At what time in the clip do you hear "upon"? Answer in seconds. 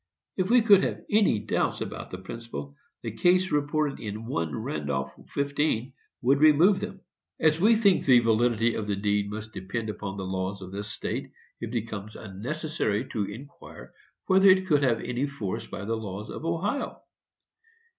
9.91-10.17